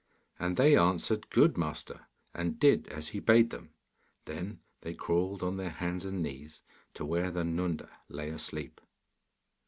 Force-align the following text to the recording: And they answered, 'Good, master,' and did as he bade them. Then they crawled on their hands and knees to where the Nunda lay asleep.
And 0.39 0.57
they 0.57 0.75
answered, 0.75 1.29
'Good, 1.29 1.59
master,' 1.59 2.07
and 2.33 2.57
did 2.59 2.87
as 2.87 3.09
he 3.09 3.19
bade 3.19 3.51
them. 3.51 3.75
Then 4.25 4.61
they 4.81 4.95
crawled 4.95 5.43
on 5.43 5.57
their 5.57 5.69
hands 5.69 6.05
and 6.05 6.23
knees 6.23 6.63
to 6.95 7.05
where 7.05 7.29
the 7.29 7.43
Nunda 7.43 7.99
lay 8.09 8.29
asleep. 8.31 8.81